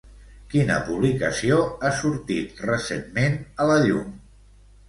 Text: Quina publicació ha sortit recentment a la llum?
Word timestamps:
Quina 0.53 0.77
publicació 0.87 1.59
ha 1.89 1.93
sortit 1.99 2.65
recentment 2.71 3.39
a 3.67 3.73
la 3.75 3.77
llum? 3.87 4.13